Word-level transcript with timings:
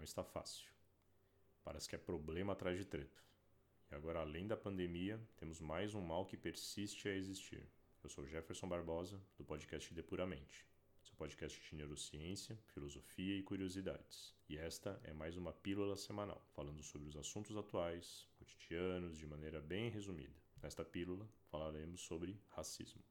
não 0.00 0.04
está 0.04 0.24
fácil. 0.24 0.66
Parece 1.62 1.86
que 1.86 1.94
é 1.94 1.98
problema 1.98 2.54
atrás 2.54 2.78
de 2.78 2.86
treta. 2.86 3.20
E 3.90 3.94
agora, 3.94 4.20
além 4.20 4.46
da 4.46 4.56
pandemia, 4.56 5.20
temos 5.36 5.60
mais 5.60 5.94
um 5.94 6.00
mal 6.00 6.24
que 6.24 6.38
persiste 6.38 7.06
a 7.06 7.14
existir. 7.14 7.68
Eu 8.02 8.08
sou 8.08 8.26
Jefferson 8.26 8.66
Barbosa, 8.66 9.20
do 9.36 9.44
podcast 9.44 9.92
Depuramente, 9.92 10.66
seu 11.02 11.14
podcast 11.16 11.60
de 11.68 11.76
neurociência, 11.76 12.58
filosofia 12.72 13.36
e 13.36 13.42
curiosidades. 13.42 14.34
E 14.48 14.56
esta 14.56 14.98
é 15.04 15.12
mais 15.12 15.36
uma 15.36 15.52
pílula 15.52 15.98
semanal, 15.98 16.42
falando 16.54 16.82
sobre 16.82 17.08
os 17.08 17.16
assuntos 17.16 17.54
atuais, 17.54 18.26
cotidianos, 18.38 19.18
de 19.18 19.26
maneira 19.26 19.60
bem 19.60 19.90
resumida. 19.90 20.40
Nesta 20.62 20.82
pílula, 20.82 21.28
falaremos 21.50 22.00
sobre 22.00 22.40
racismo. 22.48 23.09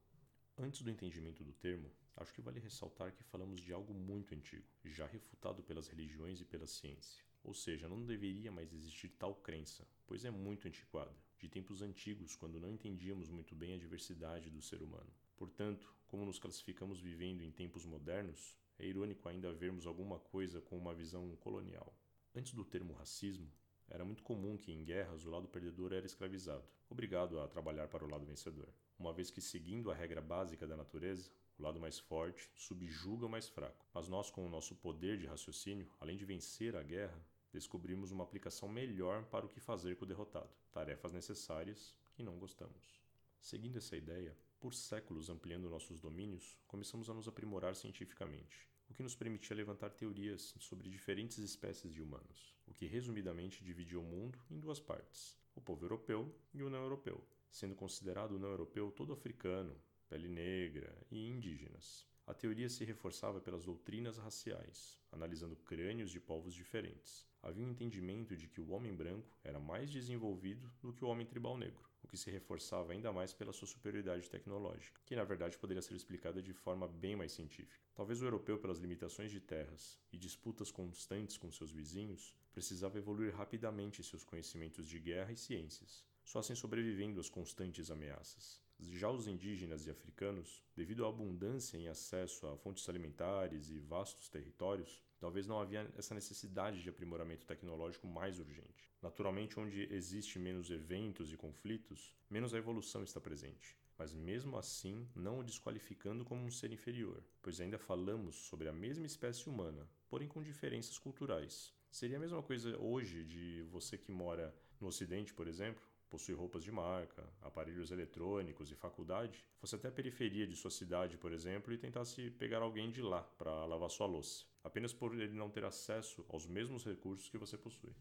Antes 0.62 0.82
do 0.82 0.90
entendimento 0.90 1.42
do 1.42 1.54
termo, 1.54 1.90
acho 2.18 2.34
que 2.34 2.42
vale 2.42 2.60
ressaltar 2.60 3.14
que 3.14 3.24
falamos 3.24 3.62
de 3.62 3.72
algo 3.72 3.94
muito 3.94 4.36
antigo, 4.36 4.68
já 4.84 5.08
refutado 5.08 5.64
pelas 5.64 5.88
religiões 5.88 6.42
e 6.42 6.44
pela 6.44 6.68
ciência. 6.68 7.24
Ou 7.42 7.54
seja, 7.54 7.88
não 7.88 8.06
deveria 8.06 8.52
mais 8.52 8.74
existir 8.74 9.08
tal 9.18 9.34
crença, 9.36 9.88
pois 10.06 10.26
é 10.26 10.30
muito 10.30 10.68
antiquada, 10.68 11.16
de 11.40 11.48
tempos 11.48 11.82
antigos, 11.82 12.36
quando 12.36 12.60
não 12.60 12.70
entendíamos 12.70 13.30
muito 13.30 13.56
bem 13.56 13.74
a 13.74 13.78
diversidade 13.78 14.50
do 14.50 14.62
ser 14.62 14.82
humano. 14.82 15.10
Portanto, 15.38 15.96
como 16.08 16.26
nos 16.26 16.40
classificamos 16.40 17.00
vivendo 17.00 17.42
em 17.42 17.52
tempos 17.52 17.86
modernos, 17.86 18.54
é 18.78 18.86
irônico 18.86 19.30
ainda 19.30 19.54
vermos 19.54 19.88
alguma 19.88 20.20
coisa 20.20 20.60
com 20.60 20.78
uma 20.78 20.94
visão 20.94 21.34
colonial. 21.38 21.98
Antes 22.36 22.54
do 22.54 22.66
termo 22.66 22.92
racismo, 22.92 23.50
era 23.90 24.06
muito 24.06 24.24
comum 24.24 24.58
que 24.58 24.72
em 24.72 24.84
guerras 24.84 25.26
o 25.26 25.30
lado 25.30 25.48
perdedor 25.48 25.94
era 25.94 26.06
escravizado, 26.06 26.64
obrigado 26.90 27.40
a 27.40 27.48
trabalhar 27.48 27.88
para 27.88 28.06
o 28.06 28.10
lado 28.10 28.26
vencedor, 28.26 28.70
uma 28.98 29.14
vez 29.14 29.32
que, 29.32 29.42
seguindo 29.42 29.90
a 29.92 29.96
regra 29.96 30.22
básica 30.22 30.68
da 30.68 30.78
natureza, 30.78 31.32
o 31.58 31.64
lado 31.64 31.80
mais 31.80 32.00
forte 32.00 32.50
subjuga 32.56 33.26
o 33.26 33.30
mais 33.30 33.50
fraco. 33.50 33.86
Mas 33.94 34.08
nós, 34.08 34.30
com 34.30 34.46
o 34.46 34.50
nosso 34.50 34.76
poder 34.76 35.18
de 35.18 35.26
raciocínio, 35.26 35.90
além 36.00 36.18
de 36.18 36.26
vencer 36.26 36.76
a 36.76 36.84
guerra, 36.84 37.22
descobrimos 37.52 38.12
uma 38.12 38.24
aplicação 38.24 38.70
melhor 38.70 39.26
para 39.26 39.46
o 39.46 39.50
que 39.50 39.60
fazer 39.60 39.96
com 39.96 40.06
o 40.06 40.08
derrotado, 40.08 40.50
tarefas 40.72 41.12
necessárias 41.12 41.96
que 42.14 42.24
não 42.24 42.38
gostamos. 42.38 43.04
Seguindo 43.42 43.78
essa 43.78 43.96
ideia, 43.96 44.38
por 44.60 44.74
séculos 44.74 45.30
ampliando 45.30 45.70
nossos 45.70 46.00
domínios, 46.00 46.58
começamos 46.68 47.10
a 47.10 47.14
nos 47.14 47.28
aprimorar 47.28 47.76
cientificamente, 47.76 48.68
o 48.90 48.94
que 48.94 49.04
nos 49.04 49.16
permitia 49.16 49.56
levantar 49.56 49.92
teorias 49.92 50.54
sobre 50.60 50.90
diferentes 50.90 51.38
espécies 51.38 51.94
de 51.94 52.02
humanos, 52.02 52.56
o 52.70 52.74
que 52.74 52.86
resumidamente 52.86 53.64
dividia 53.64 54.00
o 54.00 54.04
mundo 54.04 54.40
em 54.50 54.60
duas 54.60 54.80
partes: 54.80 55.38
o 55.56 55.62
povo 55.62 55.84
europeu 55.84 56.34
e 56.54 56.62
o 56.62 56.70
não 56.70 56.84
europeu, 56.84 57.22
sendo 57.50 57.76
considerado 57.76 58.34
o 58.34 58.40
não 58.40 58.50
europeu 58.50 58.92
todo 58.92 59.12
africano, 59.12 59.76
pele 60.08 60.30
negra 60.30 60.96
e 61.12 61.28
indígenas. 61.28 62.08
A 62.30 62.34
teoria 62.36 62.70
se 62.70 62.86
reforçava 62.86 63.42
pelas 63.42 63.66
doutrinas 63.66 64.20
raciais, 64.20 65.00
analisando 65.12 65.56
crânios 65.56 66.12
de 66.12 66.20
povos 66.20 66.54
diferentes. 66.54 67.28
Havia 67.42 67.66
um 67.66 67.72
entendimento 67.72 68.38
de 68.38 68.48
que 68.48 68.62
o 68.62 68.70
homem 68.70 68.96
branco 68.96 69.36
era 69.44 69.60
mais 69.60 69.90
desenvolvido 69.90 70.72
do 70.80 70.94
que 70.94 71.04
o 71.04 71.08
homem 71.08 71.26
tribal 71.26 71.58
negro, 71.58 71.90
o 72.04 72.08
que 72.08 72.16
se 72.16 72.30
reforçava 72.30 72.94
ainda 72.94 73.12
mais 73.12 73.34
pela 73.34 73.52
sua 73.52 73.68
superioridade 73.68 74.30
tecnológica, 74.30 75.02
que 75.08 75.16
na 75.16 75.24
verdade 75.24 75.58
poderia 75.58 75.82
ser 75.82 75.96
explicada 75.96 76.40
de 76.40 76.54
forma 76.54 76.88
bem 76.88 77.16
mais 77.16 77.32
científica. 77.32 77.84
Talvez 77.96 78.22
o 78.22 78.26
europeu, 78.26 78.60
pelas 78.60 78.78
limitações 78.78 79.32
de 79.32 79.40
terras 79.40 79.98
e 80.14 80.16
disputas 80.16 80.70
constantes 80.70 81.36
com 81.36 81.52
seus 81.52 81.72
vizinhos, 81.72 82.36
precisava 82.52 83.00
evoluir 83.00 83.36
rapidamente 83.36 84.04
seus 84.04 84.24
conhecimentos 84.24 84.88
de 84.88 85.00
guerra 85.00 85.32
e 85.32 85.36
ciências, 85.36 86.06
só 86.24 86.38
assim 86.38 86.54
sobrevivendo 86.54 87.20
às 87.20 87.28
constantes 87.28 87.90
ameaças. 87.90 88.69
Já 88.80 89.10
os 89.10 89.28
indígenas 89.28 89.86
e 89.86 89.92
africanos, 89.92 90.64
devido 90.74 91.06
à 91.06 91.10
abundância 91.10 91.78
em 91.78 91.90
acesso 91.90 92.48
a 92.48 92.56
fontes 92.56 92.88
alimentares 92.88 93.70
e 93.70 93.78
vastos 93.78 94.30
territórios, 94.30 95.04
talvez 95.20 95.46
não 95.46 95.60
havia 95.60 95.92
essa 95.98 96.16
necessidade 96.16 96.82
de 96.82 96.90
aprimoramento 96.90 97.46
tecnológico 97.46 98.08
mais 98.08 98.40
urgente. 98.40 98.90
Naturalmente, 99.02 99.60
onde 99.60 99.94
existe 99.94 100.40
menos 100.40 100.70
eventos 100.70 101.32
e 101.34 101.38
conflitos, 101.38 102.16
menos 102.30 102.54
a 102.54 102.58
evolução 102.58 103.04
está 103.04 103.20
presente. 103.20 103.78
Mas 103.98 104.14
mesmo 104.14 104.58
assim, 104.58 105.06
não 105.14 105.40
o 105.40 105.44
desqualificando 105.44 106.24
como 106.24 106.46
um 106.46 106.52
ser 106.52 106.72
inferior, 106.72 107.22
pois 107.42 107.60
ainda 107.60 107.78
falamos 107.78 108.36
sobre 108.36 108.70
a 108.70 108.74
mesma 108.74 109.06
espécie 109.06 109.50
humana, 109.50 109.86
porém 110.08 110.26
com 110.26 110.42
diferenças 110.42 110.98
culturais. 110.98 111.74
Seria 111.92 112.16
a 112.16 112.20
mesma 112.20 112.42
coisa 112.42 112.78
hoje 112.78 113.26
de 113.26 113.62
você 113.64 113.98
que 113.98 114.12
mora 114.12 114.56
no 114.80 114.88
Ocidente, 114.88 115.34
por 115.34 115.50
exemplo, 115.50 115.84
possui 116.10 116.34
roupas 116.34 116.64
de 116.64 116.72
marca, 116.72 117.24
aparelhos 117.42 117.92
eletrônicos 117.92 118.72
e 118.72 118.76
faculdade, 118.76 119.46
fosse 119.58 119.76
até 119.76 119.88
a 119.88 119.92
periferia 119.92 120.48
de 120.48 120.56
sua 120.56 120.72
cidade, 120.72 121.18
por 121.18 121.32
exemplo, 121.32 121.74
e 121.74 121.78
tentasse 121.78 122.32
pegar 122.32 122.62
alguém 122.62 122.92
de 122.92 123.02
lá 123.02 123.22
para 123.38 123.66
lavar 123.66 123.90
sua 123.90 124.08
louça, 124.08 124.46
apenas 124.64 124.92
por 124.92 125.14
ele 125.14 125.34
não 125.34 125.50
ter 125.50 125.64
acesso 125.64 126.26
aos 126.30 126.48
mesmos 126.48 126.84
recursos 126.84 127.30
que 127.30 127.38
você 127.38 127.58
possui. 127.58 127.94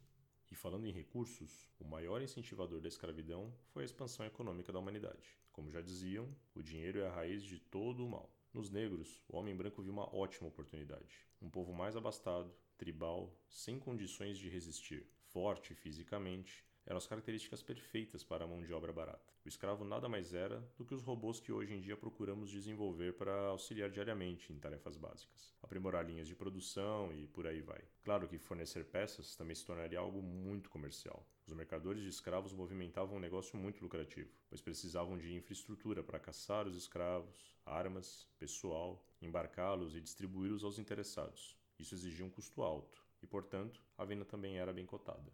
E 0.51 0.55
falando 0.55 0.87
em 0.87 0.93
recursos, 0.93 1.69
o 1.79 1.85
maior 1.85 2.23
incentivador 2.23 2.81
da 2.81 2.89
escravidão 2.89 3.53
foi 3.67 3.83
a 3.83 3.85
expansão 3.85 4.25
econômica 4.25 4.73
da 4.73 4.79
humanidade. 4.79 5.37
Como 5.53 5.71
já 5.71 5.83
diziam, 5.83 6.35
o 6.55 6.63
dinheiro 6.63 7.01
é 7.01 7.07
a 7.07 7.13
raiz 7.13 7.43
de 7.43 7.59
todo 7.59 8.05
o 8.05 8.09
mal. 8.09 8.33
Nos 8.55 8.71
negros, 8.71 9.23
o 9.29 9.37
homem 9.37 9.55
branco 9.55 9.83
viu 9.83 9.93
uma 9.93 10.15
ótima 10.15 10.49
oportunidade. 10.49 11.27
Um 11.43 11.51
povo 11.51 11.75
mais 11.75 11.97
abastado, 11.97 12.51
tribal, 12.79 13.37
sem 13.51 13.79
condições 13.79 14.39
de 14.39 14.49
resistir, 14.49 15.07
forte 15.27 15.75
fisicamente, 15.75 16.65
eram 16.88 16.97
as 16.97 17.06
características 17.06 17.62
perfeitas 17.62 18.25
para 18.25 18.44
a 18.44 18.49
mão 18.49 18.62
de 18.62 18.72
obra 18.72 18.91
barata. 18.91 19.31
O 19.44 19.49
escravo 19.49 19.84
nada 19.84 20.09
mais 20.09 20.32
era 20.32 20.59
do 20.75 20.87
que 20.87 20.94
os 20.94 21.03
robôs 21.03 21.38
que 21.38 21.53
hoje 21.53 21.75
em 21.75 21.81
dia 21.81 21.99
procuramos 21.99 22.50
desenvolver 22.50 23.12
para 23.12 23.49
auxiliar 23.49 23.91
diariamente 23.91 24.50
em 24.50 24.59
tarefas 24.59 24.97
básicas, 24.97 25.54
aprimorar 25.62 26.06
linhas 26.06 26.26
de 26.26 26.34
produção 26.34 27.12
e 27.12 27.26
por 27.26 27.47
aí 27.47 27.60
vai. 27.60 27.84
Claro 28.03 28.26
que 28.26 28.38
fornecer 28.38 28.87
peças 28.87 29.37
também 29.37 29.54
se 29.54 29.66
tornaria 29.66 29.99
algo 29.99 30.22
muito 30.22 30.71
comercial. 30.71 31.28
Os 31.47 31.53
mercadores 31.53 32.03
de 32.03 32.09
escravos 32.09 32.54
movimentavam 32.54 33.19
um 33.19 33.20
negócio 33.20 33.59
muito 33.59 33.82
lucrativo, 33.82 34.32
pois 34.49 34.62
precisavam 34.62 35.19
de 35.19 35.34
infraestrutura 35.34 36.03
para 36.03 36.19
caçar 36.19 36.66
os 36.66 36.75
escravos, 36.75 37.55
armas, 37.66 38.26
pessoal, 38.38 39.05
embarcá-los 39.20 39.94
e 39.94 40.00
distribuí-los 40.00 40.65
aos 40.65 40.78
interessados. 40.78 41.55
Isso 41.78 41.94
exigia 41.94 42.25
um 42.25 42.31
custo 42.31 42.62
alto, 42.62 43.05
e, 43.22 43.26
portanto, 43.26 43.78
a 43.99 44.06
venda 44.06 44.25
também 44.25 44.56
era 44.56 44.72
bem 44.72 44.87
cotada. 44.87 45.31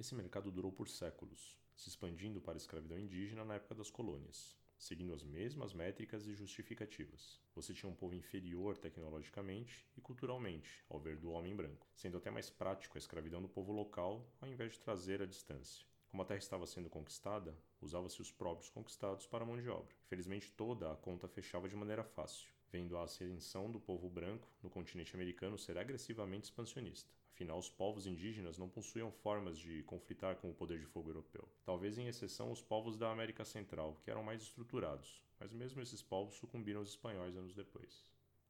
Esse 0.00 0.14
mercado 0.14 0.50
durou 0.50 0.72
por 0.72 0.88
séculos, 0.88 1.58
se 1.76 1.90
expandindo 1.90 2.40
para 2.40 2.54
a 2.54 2.56
escravidão 2.56 2.98
indígena 2.98 3.44
na 3.44 3.56
época 3.56 3.74
das 3.74 3.90
colônias, 3.90 4.56
seguindo 4.78 5.12
as 5.12 5.22
mesmas 5.22 5.74
métricas 5.74 6.26
e 6.26 6.34
justificativas. 6.34 7.38
Você 7.54 7.74
tinha 7.74 7.92
um 7.92 7.94
povo 7.94 8.14
inferior 8.14 8.78
tecnologicamente 8.78 9.86
e 9.94 10.00
culturalmente 10.00 10.82
ao 10.88 10.98
ver 10.98 11.18
do 11.18 11.30
homem 11.30 11.54
branco, 11.54 11.86
sendo 11.94 12.16
até 12.16 12.30
mais 12.30 12.48
prático 12.48 12.96
a 12.96 12.98
escravidão 12.98 13.42
do 13.42 13.48
povo 13.50 13.72
local 13.72 14.26
ao 14.40 14.48
invés 14.48 14.72
de 14.72 14.80
trazer 14.80 15.20
a 15.20 15.26
distância. 15.26 15.84
Como 16.08 16.22
a 16.22 16.24
terra 16.24 16.38
estava 16.38 16.66
sendo 16.66 16.88
conquistada, 16.88 17.54
usava-se 17.78 18.22
os 18.22 18.32
próprios 18.32 18.70
conquistados 18.70 19.26
para 19.26 19.44
a 19.44 19.46
mão 19.46 19.60
de 19.60 19.68
obra. 19.68 19.94
Infelizmente, 20.06 20.50
toda 20.50 20.90
a 20.90 20.96
conta 20.96 21.28
fechava 21.28 21.68
de 21.68 21.76
maneira 21.76 22.04
fácil 22.04 22.48
vendo 22.72 22.96
a 22.96 23.04
ascensão 23.04 23.70
do 23.70 23.80
povo 23.80 24.08
branco 24.08 24.48
no 24.62 24.70
continente 24.70 25.14
americano 25.14 25.58
ser 25.58 25.76
agressivamente 25.76 26.44
expansionista. 26.44 27.10
Afinal, 27.32 27.58
os 27.58 27.70
povos 27.70 28.06
indígenas 28.06 28.58
não 28.58 28.68
possuíam 28.68 29.10
formas 29.10 29.58
de 29.58 29.82
conflitar 29.84 30.36
com 30.36 30.50
o 30.50 30.54
poder 30.54 30.78
de 30.78 30.86
fogo 30.86 31.10
europeu. 31.10 31.48
Talvez 31.64 31.96
em 31.96 32.06
exceção 32.06 32.52
os 32.52 32.60
povos 32.60 32.98
da 32.98 33.10
América 33.10 33.44
Central, 33.44 33.98
que 34.04 34.10
eram 34.10 34.22
mais 34.22 34.42
estruturados, 34.42 35.22
mas 35.38 35.52
mesmo 35.52 35.80
esses 35.80 36.02
povos 36.02 36.34
sucumbiram 36.34 36.80
aos 36.80 36.90
espanhóis 36.90 37.36
anos 37.36 37.54
depois. 37.54 38.04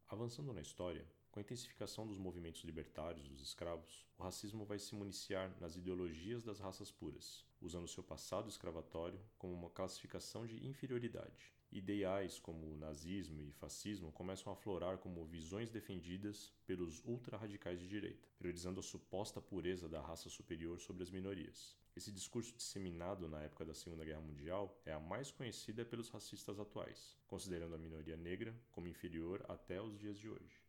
Avançando 0.08 0.52
na 0.52 0.60
história, 0.60 1.06
com 1.30 1.38
a 1.38 1.42
intensificação 1.42 2.06
dos 2.06 2.18
movimentos 2.18 2.64
libertários 2.64 3.28
dos 3.28 3.40
escravos, 3.40 4.04
o 4.18 4.22
racismo 4.22 4.64
vai 4.64 4.78
se 4.80 4.94
municiar 4.96 5.56
nas 5.60 5.76
ideologias 5.76 6.42
das 6.42 6.58
raças 6.58 6.90
puras, 6.90 7.46
usando 7.60 7.86
seu 7.86 8.02
passado 8.02 8.48
escravatório 8.48 9.20
como 9.38 9.54
uma 9.54 9.70
classificação 9.70 10.44
de 10.44 10.66
inferioridade. 10.66 11.52
Ideais 11.70 12.40
como 12.40 12.66
o 12.66 12.76
nazismo 12.76 13.40
e 13.40 13.52
fascismo 13.52 14.10
começam 14.10 14.52
a 14.52 14.56
aflorar 14.56 14.98
como 14.98 15.24
visões 15.24 15.70
defendidas 15.70 16.52
pelos 16.66 17.00
ultra-radicais 17.04 17.78
de 17.78 17.86
direita, 17.86 18.28
priorizando 18.36 18.80
a 18.80 18.82
suposta 18.82 19.40
pureza 19.40 19.88
da 19.88 20.00
raça 20.00 20.28
superior 20.28 20.80
sobre 20.80 21.04
as 21.04 21.12
minorias. 21.12 21.78
Esse 21.94 22.10
discurso 22.10 22.52
disseminado 22.56 23.28
na 23.28 23.40
época 23.42 23.64
da 23.64 23.74
Segunda 23.74 24.04
Guerra 24.04 24.20
Mundial 24.20 24.80
é 24.84 24.92
a 24.92 24.98
mais 24.98 25.30
conhecida 25.30 25.84
pelos 25.84 26.08
racistas 26.08 26.58
atuais, 26.58 27.16
considerando 27.28 27.76
a 27.76 27.78
minoria 27.78 28.16
negra 28.16 28.52
como 28.72 28.88
inferior 28.88 29.44
até 29.48 29.80
os 29.80 29.96
dias 29.96 30.18
de 30.18 30.28
hoje. 30.28 30.59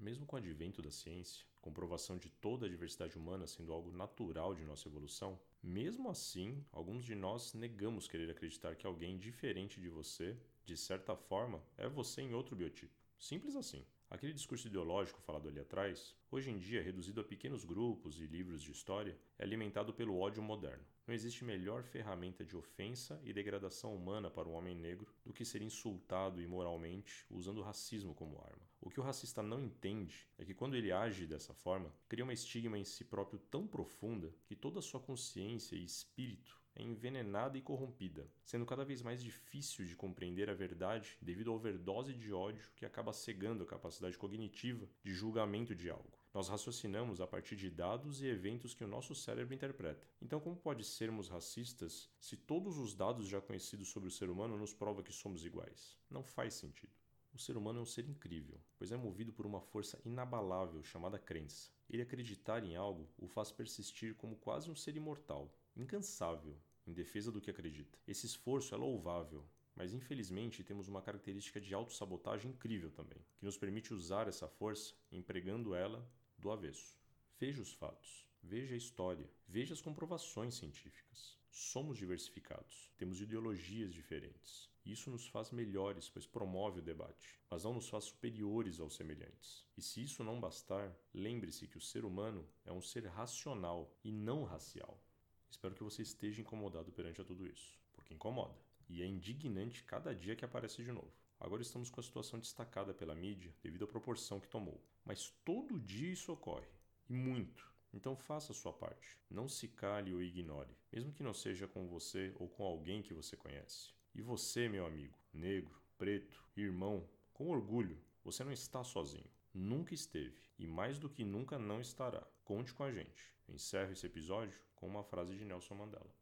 Mesmo 0.00 0.24
com 0.24 0.36
o 0.36 0.38
advento 0.38 0.80
da 0.80 0.90
ciência, 0.90 1.44
comprovação 1.60 2.16
de 2.16 2.30
toda 2.30 2.64
a 2.64 2.68
diversidade 2.70 3.18
humana 3.18 3.46
sendo 3.46 3.70
algo 3.70 3.92
natural 3.92 4.54
de 4.54 4.64
nossa 4.64 4.88
evolução, 4.88 5.38
mesmo 5.62 6.08
assim, 6.08 6.64
alguns 6.72 7.04
de 7.04 7.14
nós 7.14 7.52
negamos 7.52 8.08
querer 8.08 8.30
acreditar 8.30 8.74
que 8.76 8.86
alguém 8.86 9.18
diferente 9.18 9.78
de 9.78 9.90
você, 9.90 10.40
de 10.64 10.74
certa 10.74 11.14
forma, 11.14 11.62
é 11.76 11.86
você 11.86 12.22
em 12.22 12.32
outro 12.32 12.56
biotipo. 12.56 12.98
Simples 13.18 13.54
assim. 13.54 13.84
Aquele 14.10 14.32
discurso 14.32 14.66
ideológico 14.66 15.20
falado 15.20 15.48
ali 15.48 15.60
atrás, 15.60 16.16
hoje 16.32 16.50
em 16.50 16.58
dia 16.58 16.82
reduzido 16.82 17.20
a 17.20 17.24
pequenos 17.24 17.64
grupos 17.64 18.20
e 18.20 18.26
livros 18.26 18.60
de 18.60 18.72
história, 18.72 19.16
é 19.38 19.44
alimentado 19.44 19.94
pelo 19.94 20.18
ódio 20.18 20.42
moderno. 20.42 20.84
Não 21.06 21.14
existe 21.14 21.44
melhor 21.44 21.84
ferramenta 21.84 22.44
de 22.44 22.56
ofensa 22.56 23.20
e 23.22 23.32
degradação 23.32 23.94
humana 23.94 24.28
para 24.28 24.48
o 24.48 24.52
homem 24.52 24.74
negro 24.74 25.14
do 25.24 25.32
que 25.32 25.44
ser 25.44 25.62
insultado 25.62 26.42
imoralmente 26.42 27.24
usando 27.30 27.58
o 27.58 27.62
racismo 27.62 28.12
como 28.12 28.42
arma. 28.42 28.68
O 28.80 28.90
que 28.90 28.98
o 28.98 29.02
racista 29.02 29.44
não 29.44 29.60
entende 29.60 30.26
é 30.36 30.44
que 30.44 30.54
quando 30.54 30.74
ele 30.74 30.90
age 30.90 31.24
dessa 31.24 31.54
forma, 31.54 31.94
cria 32.08 32.24
uma 32.24 32.32
estigma 32.32 32.76
em 32.76 32.84
si 32.84 33.04
próprio 33.04 33.38
tão 33.38 33.64
profunda 33.64 34.34
que 34.44 34.56
toda 34.56 34.80
a 34.80 34.82
sua 34.82 34.98
consciência 34.98 35.76
e 35.76 35.84
espírito 35.84 36.59
é 36.74 36.82
envenenada 36.82 37.58
e 37.58 37.62
corrompida, 37.62 38.28
sendo 38.44 38.66
cada 38.66 38.84
vez 38.84 39.02
mais 39.02 39.22
difícil 39.22 39.84
de 39.84 39.96
compreender 39.96 40.48
a 40.48 40.54
verdade 40.54 41.18
devido 41.20 41.50
à 41.50 41.54
overdose 41.54 42.14
de 42.14 42.32
ódio 42.32 42.70
que 42.76 42.86
acaba 42.86 43.12
cegando 43.12 43.64
a 43.64 43.66
capacidade 43.66 44.16
cognitiva 44.16 44.88
de 45.02 45.12
julgamento 45.12 45.74
de 45.74 45.90
algo. 45.90 46.18
Nós 46.32 46.48
raciocinamos 46.48 47.20
a 47.20 47.26
partir 47.26 47.56
de 47.56 47.68
dados 47.68 48.22
e 48.22 48.26
eventos 48.26 48.72
que 48.72 48.84
o 48.84 48.88
nosso 48.88 49.14
cérebro 49.16 49.52
interpreta. 49.52 50.06
Então, 50.22 50.38
como 50.38 50.56
pode 50.56 50.84
sermos 50.84 51.28
racistas 51.28 52.08
se 52.20 52.36
todos 52.36 52.78
os 52.78 52.94
dados 52.94 53.26
já 53.26 53.40
conhecidos 53.40 53.88
sobre 53.88 54.08
o 54.08 54.12
ser 54.12 54.30
humano 54.30 54.56
nos 54.56 54.72
provam 54.72 55.02
que 55.02 55.12
somos 55.12 55.44
iguais? 55.44 55.98
Não 56.08 56.22
faz 56.22 56.54
sentido. 56.54 56.92
O 57.32 57.38
ser 57.38 57.56
humano 57.56 57.80
é 57.80 57.82
um 57.82 57.86
ser 57.86 58.08
incrível, 58.08 58.60
pois 58.76 58.92
é 58.92 58.96
movido 58.96 59.32
por 59.32 59.46
uma 59.46 59.60
força 59.60 60.00
inabalável 60.04 60.82
chamada 60.82 61.18
crença. 61.18 61.70
Ele 61.90 62.02
acreditar 62.02 62.62
em 62.64 62.76
algo 62.76 63.08
o 63.18 63.26
faz 63.26 63.50
persistir 63.50 64.14
como 64.14 64.36
quase 64.36 64.70
um 64.70 64.76
ser 64.76 64.96
imortal, 64.96 65.52
incansável, 65.76 66.56
em 66.86 66.92
defesa 66.92 67.32
do 67.32 67.40
que 67.40 67.50
acredita. 67.50 67.98
Esse 68.06 68.26
esforço 68.26 68.72
é 68.72 68.78
louvável, 68.78 69.44
mas 69.74 69.92
infelizmente 69.92 70.62
temos 70.62 70.86
uma 70.86 71.02
característica 71.02 71.60
de 71.60 71.74
autossabotagem 71.74 72.52
incrível 72.52 72.92
também, 72.92 73.18
que 73.36 73.44
nos 73.44 73.58
permite 73.58 73.92
usar 73.92 74.28
essa 74.28 74.46
força 74.46 74.94
empregando 75.10 75.74
ela 75.74 76.08
do 76.38 76.52
avesso. 76.52 76.96
Veja 77.40 77.60
os 77.60 77.72
fatos, 77.72 78.24
veja 78.40 78.74
a 78.74 78.78
história, 78.78 79.28
veja 79.48 79.74
as 79.74 79.80
comprovações 79.80 80.54
científicas. 80.54 81.39
Somos 81.50 81.98
diversificados, 81.98 82.92
temos 82.96 83.20
ideologias 83.20 83.92
diferentes. 83.92 84.70
Isso 84.86 85.10
nos 85.10 85.26
faz 85.26 85.50
melhores, 85.50 86.08
pois 86.08 86.26
promove 86.26 86.78
o 86.78 86.82
debate, 86.82 87.38
mas 87.50 87.64
não 87.64 87.74
nos 87.74 87.88
faz 87.88 88.04
superiores 88.04 88.80
aos 88.80 88.94
semelhantes. 88.94 89.66
E 89.76 89.82
se 89.82 90.02
isso 90.02 90.24
não 90.24 90.40
bastar, 90.40 90.96
lembre-se 91.12 91.66
que 91.66 91.76
o 91.76 91.80
ser 91.80 92.04
humano 92.04 92.48
é 92.64 92.72
um 92.72 92.80
ser 92.80 93.06
racional 93.06 93.92
e 94.02 94.10
não 94.12 94.44
racial. 94.44 95.02
Espero 95.50 95.74
que 95.74 95.82
você 95.82 96.02
esteja 96.02 96.40
incomodado 96.40 96.92
perante 96.92 97.20
a 97.20 97.24
tudo 97.24 97.46
isso, 97.46 97.78
porque 97.92 98.14
incomoda. 98.14 98.56
E 98.88 99.02
é 99.02 99.06
indignante 99.06 99.84
cada 99.84 100.14
dia 100.14 100.36
que 100.36 100.44
aparece 100.44 100.82
de 100.82 100.92
novo. 100.92 101.12
Agora 101.38 101.62
estamos 101.62 101.90
com 101.90 102.00
a 102.00 102.04
situação 102.04 102.38
destacada 102.38 102.94
pela 102.94 103.14
mídia 103.14 103.54
devido 103.62 103.84
à 103.84 103.88
proporção 103.88 104.40
que 104.40 104.48
tomou. 104.48 104.80
Mas 105.04 105.30
todo 105.44 105.80
dia 105.80 106.12
isso 106.12 106.32
ocorre, 106.32 106.68
e 107.08 107.12
muito. 107.12 107.69
Então 107.92 108.16
faça 108.16 108.52
a 108.52 108.54
sua 108.54 108.72
parte. 108.72 109.18
Não 109.28 109.48
se 109.48 109.68
cale 109.68 110.12
ou 110.12 110.22
ignore, 110.22 110.76
mesmo 110.92 111.12
que 111.12 111.22
não 111.22 111.34
seja 111.34 111.66
com 111.66 111.88
você 111.88 112.32
ou 112.36 112.48
com 112.48 112.64
alguém 112.64 113.02
que 113.02 113.14
você 113.14 113.36
conhece. 113.36 113.92
E 114.14 114.22
você, 114.22 114.68
meu 114.68 114.86
amigo, 114.86 115.18
negro, 115.32 115.80
preto, 115.98 116.44
irmão, 116.56 117.08
com 117.32 117.48
orgulho, 117.48 118.00
você 118.24 118.44
não 118.44 118.52
está 118.52 118.84
sozinho. 118.84 119.30
Nunca 119.52 119.94
esteve 119.94 120.40
e 120.58 120.66
mais 120.66 120.98
do 120.98 121.08
que 121.08 121.24
nunca 121.24 121.58
não 121.58 121.80
estará. 121.80 122.24
Conte 122.44 122.72
com 122.72 122.84
a 122.84 122.92
gente. 122.92 123.34
Encerro 123.48 123.92
esse 123.92 124.06
episódio 124.06 124.60
com 124.76 124.86
uma 124.86 125.02
frase 125.02 125.36
de 125.36 125.44
Nelson 125.44 125.74
Mandela: 125.74 126.14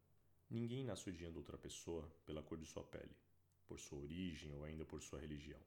Ninguém 0.49 0.83
nasce 0.83 1.11
odiando 1.11 1.39
outra 1.39 1.59
pessoa 1.59 2.11
pela 2.25 2.43
cor 2.43 2.57
de 2.57 2.65
sua 2.65 2.83
pele, 2.83 3.15
por 3.67 3.79
sua 3.79 3.99
origem 3.99 4.55
ou 4.55 4.65
ainda 4.65 4.85
por 4.85 5.03
sua 5.03 5.21
religião. 5.21 5.61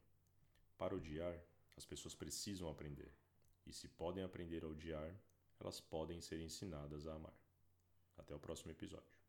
Para 0.78 0.96
odiar, 0.96 1.40
as 1.78 1.86
pessoas 1.86 2.16
precisam 2.16 2.68
aprender. 2.68 3.14
E 3.66 3.72
se 3.72 3.88
podem 3.88 4.24
aprender 4.24 4.64
a 4.64 4.68
odiar, 4.68 5.16
elas 5.62 5.80
podem 5.80 6.20
ser 6.20 6.40
ensinadas 6.42 7.08
a 7.08 7.14
amar. 7.14 7.38
Até 8.18 8.36
o 8.36 8.40
próximo 8.40 8.72
episódio. 8.72 9.21